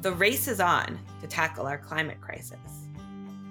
The 0.00 0.12
race 0.12 0.48
is 0.48 0.60
on 0.60 0.98
to 1.20 1.26
tackle 1.26 1.66
our 1.66 1.78
climate 1.78 2.20
crisis. 2.20 2.58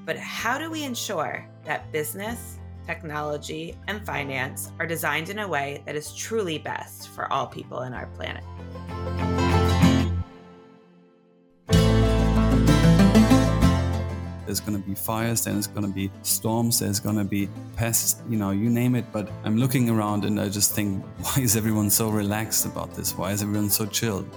But 0.06 0.18
how 0.18 0.58
do 0.58 0.70
we 0.70 0.84
ensure 0.84 1.48
that 1.64 1.92
business, 1.92 2.58
technology, 2.86 3.78
and 3.88 4.06
finance 4.06 4.72
are 4.80 4.86
designed 4.86 5.30
in 5.30 5.40
a 5.40 5.48
way 5.48 5.82
that 5.86 5.96
is 5.96 6.14
truly 6.14 6.58
best 6.58 7.10
for 7.10 7.32
all 7.32 7.48
people 7.48 7.84
in 7.84 7.94
our 7.94 8.08
planet? 8.08 8.44
There's 14.52 14.60
going 14.60 14.82
to 14.82 14.86
be 14.86 14.96
fires, 14.96 15.46
then 15.46 15.54
there's 15.54 15.68
going 15.68 15.88
to 15.88 15.94
be 15.94 16.12
storms, 16.24 16.80
there's 16.80 17.00
going 17.00 17.16
to 17.16 17.24
be 17.24 17.48
pests, 17.78 18.22
you 18.30 18.36
know, 18.36 18.52
you 18.52 18.70
name 18.70 18.96
it. 18.96 19.06
But 19.14 19.32
I'm 19.46 19.56
looking 19.56 19.90
around 19.90 20.26
and 20.26 20.42
I 20.42 20.50
just 20.50 20.76
think, 20.76 21.06
why 21.22 21.42
is 21.42 21.56
everyone 21.56 21.90
so 21.90 22.10
relaxed 22.10 22.66
about 22.66 22.94
this? 22.94 23.18
Why 23.18 23.32
is 23.32 23.42
everyone 23.42 23.70
so 23.70 23.86
chilled? 23.86 24.30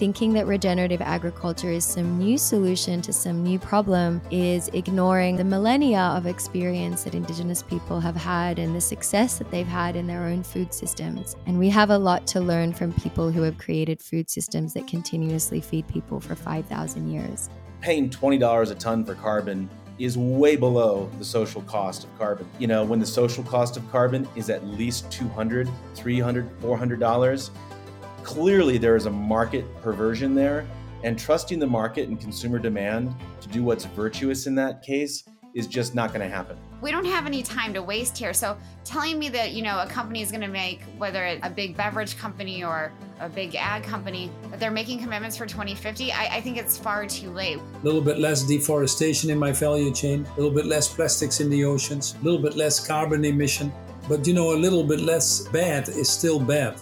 thinking 0.00 0.32
that 0.32 0.46
regenerative 0.46 1.02
agriculture 1.02 1.70
is 1.70 1.84
some 1.84 2.16
new 2.16 2.38
solution 2.38 3.02
to 3.02 3.12
some 3.12 3.42
new 3.42 3.58
problem 3.58 4.18
is 4.30 4.68
ignoring 4.68 5.36
the 5.36 5.44
millennia 5.44 6.00
of 6.16 6.24
experience 6.24 7.04
that 7.04 7.14
Indigenous 7.14 7.62
people 7.62 8.00
have 8.00 8.16
had 8.16 8.58
and 8.58 8.74
the 8.74 8.80
success 8.80 9.36
that 9.36 9.50
they've 9.50 9.66
had 9.66 9.96
in 9.96 10.06
their 10.06 10.22
own 10.22 10.42
food 10.42 10.72
systems. 10.72 11.36
And 11.44 11.58
we 11.58 11.68
have 11.68 11.90
a 11.90 11.98
lot 11.98 12.26
to 12.28 12.40
learn 12.40 12.72
from 12.72 12.94
people 12.94 13.30
who 13.30 13.42
have 13.42 13.58
created 13.58 14.00
food 14.00 14.30
systems 14.30 14.72
that 14.72 14.88
continuously 14.88 15.60
feed 15.60 15.86
people 15.86 16.18
for 16.18 16.34
5,000 16.34 17.12
years. 17.12 17.50
Paying 17.80 18.10
$20 18.10 18.70
a 18.70 18.74
ton 18.74 19.04
for 19.06 19.14
carbon 19.14 19.68
is 19.98 20.18
way 20.18 20.54
below 20.54 21.10
the 21.18 21.24
social 21.24 21.62
cost 21.62 22.04
of 22.04 22.18
carbon. 22.18 22.46
You 22.58 22.66
know, 22.66 22.84
when 22.84 23.00
the 23.00 23.06
social 23.06 23.42
cost 23.42 23.78
of 23.78 23.90
carbon 23.90 24.28
is 24.36 24.50
at 24.50 24.66
least 24.66 25.10
200, 25.10 25.66
300, 25.94 26.50
400 26.60 27.00
dollars, 27.00 27.50
clearly 28.22 28.76
there 28.76 28.96
is 28.96 29.06
a 29.06 29.10
market 29.10 29.64
perversion 29.80 30.34
there 30.34 30.66
and 31.04 31.18
trusting 31.18 31.58
the 31.58 31.66
market 31.66 32.08
and 32.08 32.20
consumer 32.20 32.58
demand 32.58 33.14
to 33.40 33.48
do 33.48 33.62
what's 33.62 33.86
virtuous 33.86 34.46
in 34.46 34.54
that 34.56 34.82
case 34.82 35.24
is 35.54 35.66
just 35.66 35.94
not 35.94 36.12
going 36.12 36.20
to 36.20 36.28
happen. 36.28 36.58
We 36.82 36.90
don't 36.90 37.06
have 37.06 37.26
any 37.26 37.42
time 37.42 37.72
to 37.74 37.82
waste 37.82 38.16
here. 38.16 38.32
So 38.34 38.56
telling 38.84 39.18
me 39.18 39.30
that, 39.30 39.52
you 39.52 39.62
know, 39.62 39.80
a 39.80 39.86
company 39.86 40.20
is 40.22 40.30
going 40.30 40.42
to 40.42 40.48
make 40.48 40.82
whether 40.98 41.38
a 41.42 41.50
big 41.50 41.76
beverage 41.76 42.18
company 42.18 42.62
or 42.62 42.92
a 43.20 43.28
big 43.28 43.54
ag 43.54 43.84
company, 43.84 44.30
that 44.50 44.58
they're 44.58 44.70
making 44.70 44.98
commitments 44.98 45.36
for 45.36 45.46
2050, 45.46 46.10
I, 46.12 46.36
I 46.36 46.40
think 46.40 46.56
it's 46.56 46.76
far 46.76 47.06
too 47.06 47.30
late. 47.30 47.58
A 47.58 47.84
little 47.84 48.00
bit 48.00 48.18
less 48.18 48.42
deforestation 48.42 49.30
in 49.30 49.38
my 49.38 49.52
value 49.52 49.92
chain, 49.92 50.26
a 50.26 50.36
little 50.36 50.54
bit 50.54 50.66
less 50.66 50.92
plastics 50.92 51.40
in 51.40 51.50
the 51.50 51.64
oceans, 51.64 52.16
a 52.20 52.24
little 52.24 52.40
bit 52.40 52.56
less 52.56 52.84
carbon 52.84 53.24
emission. 53.24 53.72
But 54.08 54.26
you 54.26 54.34
know, 54.34 54.54
a 54.54 54.56
little 54.56 54.82
bit 54.82 55.00
less 55.00 55.46
bad 55.48 55.88
is 55.88 56.08
still 56.08 56.40
bad. 56.40 56.80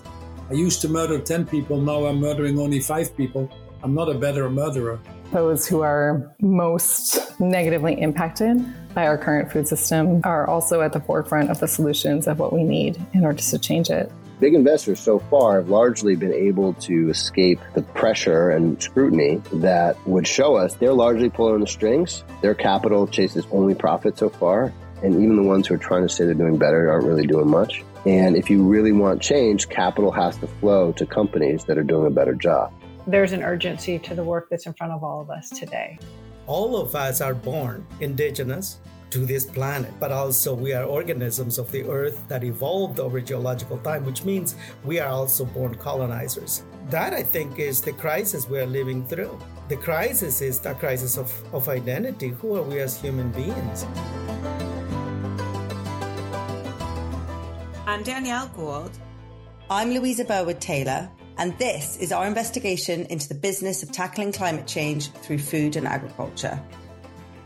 I 0.49 0.55
used 0.55 0.81
to 0.83 0.89
murder 0.89 1.19
10 1.19 1.47
people, 1.47 1.81
now 1.81 2.07
I'm 2.07 2.21
murdering 2.21 2.59
only 2.59 2.81
five 2.81 3.17
people. 3.17 3.51
I'm 3.83 3.95
not 3.95 4.09
a 4.09 4.15
better 4.15 4.49
murderer. 4.49 4.99
Those 5.33 5.67
who 5.69 5.83
are 5.83 6.35
most 6.41 7.39
negatively 7.39 8.01
impacted 8.01 8.65
by 8.95 9.07
our 9.07 9.19
current 9.19 9.53
food 9.53 9.69
system 9.69 10.21
are 10.25 10.49
also 10.49 10.81
at 10.81 10.93
the 10.93 11.01
forefront 11.01 11.51
of 11.51 11.61
the 11.61 11.69
solutions 11.69 12.27
of 12.27 12.39
what 12.39 12.53
we 12.53 12.65
need 12.65 12.97
in 13.13 13.25
order 13.25 13.39
to 13.39 13.59
change 13.59 13.91
it. 13.91 14.11
Big 14.41 14.55
investors 14.55 15.01
so 15.01 15.19
far 15.19 15.57
have 15.57 15.69
largely 15.69 16.15
been 16.15 16.33
able 16.33 16.73
to 16.75 17.11
escape 17.11 17.59
the 17.75 17.83
pressure 17.83 18.51
and 18.51 18.81
scrutiny 18.81 19.43
that 19.55 19.97
would 20.07 20.29
show 20.29 20.55
us 20.55 20.75
they're 20.75 20.93
largely 20.93 21.29
pulling 21.29 21.61
the 21.61 21.67
strings. 21.67 22.23
Their 22.41 22.55
capital 22.55 23.09
chases 23.09 23.45
only 23.51 23.75
profit 23.75 24.17
so 24.17 24.29
far. 24.29 24.73
And 25.03 25.15
even 25.15 25.35
the 25.35 25.43
ones 25.43 25.67
who 25.67 25.75
are 25.75 25.79
trying 25.79 26.03
to 26.03 26.09
say 26.09 26.25
they're 26.25 26.35
doing 26.35 26.57
better 26.57 26.89
aren't 26.89 27.05
really 27.05 27.27
doing 27.27 27.51
much. 27.51 27.83
And 28.07 28.37
if 28.37 28.49
you 28.49 28.63
really 28.63 28.93
want 28.93 29.21
change, 29.21 29.69
capital 29.69 30.13
has 30.13 30.37
to 30.37 30.47
flow 30.47 30.93
to 30.93 31.05
companies 31.05 31.65
that 31.65 31.77
are 31.77 31.83
doing 31.83 32.07
a 32.07 32.11
better 32.11 32.35
job. 32.35 32.73
There's 33.09 33.33
an 33.33 33.43
urgency 33.43 33.99
to 33.99 34.15
the 34.15 34.23
work 34.23 34.49
that's 34.51 34.67
in 34.67 34.75
front 34.75 34.93
of 34.93 35.03
all 35.03 35.21
of 35.21 35.31
us 35.31 35.51
today. 35.51 35.99
All 36.47 36.77
of 36.77 36.95
us 36.95 37.21
are 37.21 37.35
born 37.35 37.85
indigenous 38.01 38.79
to 39.11 39.21
this 39.27 39.45
planet, 39.45 39.93
but 39.99 40.13
also 40.13 40.55
we 40.55 40.73
are 40.73 40.85
organisms 40.85 41.59
of 41.59 41.71
the 41.73 41.85
earth 41.85 42.27
that 42.29 42.45
evolved 42.45 43.01
over 43.01 43.21
geological 43.21 43.79
time, 43.79 44.05
which 44.05 44.25
means 44.25 44.55
we 44.85 44.99
are 44.99 45.09
also 45.09 45.45
born 45.45 45.75
colonizers. 45.75 46.63
That, 46.91 47.13
I 47.13 47.23
think, 47.23 47.59
is 47.59 47.81
the 47.81 47.93
crisis 47.93 48.49
we 48.49 48.59
are 48.59 48.67
living 48.67 49.07
through. 49.07 49.39
The 49.69 49.77
crisis 49.77 50.41
is 50.41 50.61
the 50.61 50.75
crisis 50.75 51.19
of, 51.19 51.33
of 51.55 51.69
identity. 51.69 52.29
Who 52.29 52.57
are 52.57 52.63
we 52.63 52.81
as 52.81 53.01
human 53.01 53.31
beings? 53.33 53.87
I'm 57.87 58.03
Danielle 58.03 58.49
Gould. 58.57 58.93
I'm 59.71 59.91
Louisa 59.91 60.25
Burwood 60.25 60.61
Taylor, 60.61 61.11
and 61.37 61.57
this 61.59 61.99
is 61.99 62.11
our 62.11 62.27
investigation 62.27 63.05
into 63.07 63.29
the 63.29 63.35
business 63.35 63.83
of 63.83 63.93
tackling 63.93 64.33
climate 64.33 64.67
change 64.67 65.11
through 65.13 65.41
food 65.41 65.77
and 65.77 65.87
agriculture. 65.87 66.59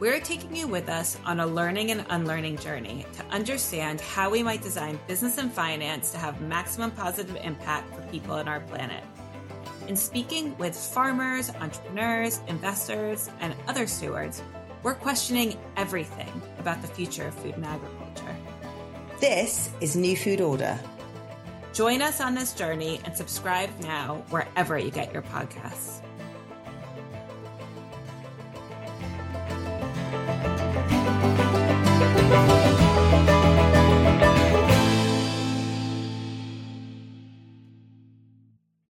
We're 0.02 0.18
taking 0.18 0.56
you 0.56 0.66
with 0.66 0.88
us 0.88 1.16
on 1.24 1.38
a 1.38 1.46
learning 1.46 1.92
and 1.92 2.04
unlearning 2.10 2.56
journey 2.56 3.06
to 3.12 3.24
understand 3.26 4.00
how 4.00 4.30
we 4.30 4.42
might 4.42 4.60
design 4.60 4.98
business 5.06 5.38
and 5.38 5.52
finance 5.52 6.10
to 6.10 6.18
have 6.18 6.40
maximum 6.40 6.90
positive 6.90 7.36
impact 7.36 7.94
for 7.94 8.02
people 8.10 8.34
and 8.34 8.48
our 8.48 8.58
planet. 8.58 9.04
In 9.86 9.94
speaking 9.94 10.58
with 10.58 10.76
farmers, 10.76 11.50
entrepreneurs, 11.50 12.40
investors, 12.48 13.30
and 13.38 13.54
other 13.68 13.86
stewards, 13.86 14.42
we're 14.82 14.96
questioning 14.96 15.56
everything 15.76 16.42
about 16.58 16.82
the 16.82 16.88
future 16.88 17.28
of 17.28 17.34
food 17.34 17.54
and 17.54 17.64
agriculture. 17.64 18.36
This 19.20 19.70
is 19.80 19.94
New 19.94 20.16
Food 20.16 20.40
Order. 20.40 20.80
Join 21.72 22.02
us 22.02 22.20
on 22.20 22.34
this 22.34 22.54
journey 22.54 23.00
and 23.04 23.16
subscribe 23.16 23.70
now 23.82 24.24
wherever 24.30 24.76
you 24.76 24.90
get 24.90 25.12
your 25.12 25.22
podcasts. 25.22 26.02